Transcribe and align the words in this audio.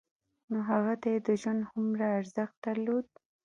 نو 0.51 0.57
هغه 0.69 0.93
ته 1.01 1.07
يې 1.13 1.19
د 1.27 1.29
ژوند 1.41 1.61
هومره 1.71 2.05
ارزښت 2.19 2.55
درلود. 2.65 3.07